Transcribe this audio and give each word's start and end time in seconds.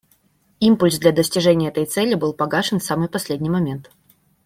Импульс 0.59 0.97
для 0.97 1.11
достижения 1.11 1.67
этой 1.67 1.85
цели 1.85 2.15
был 2.15 2.33
погашен 2.33 2.79
в 2.79 2.83
самый 2.83 3.07
последний 3.07 3.51
момент. 3.51 3.91